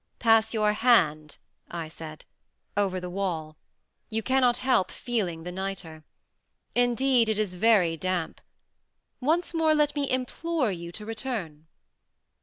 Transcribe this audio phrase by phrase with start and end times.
[0.17, 1.37] "Pass your hand,"
[1.69, 2.25] I said,
[2.75, 3.55] "over the wall;
[4.09, 6.03] you cannot help feeling the nitre.
[6.73, 8.41] Indeed it is very damp.
[9.19, 11.67] Once more let me implore you to return.